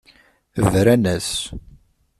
Bran-as. 0.71 1.29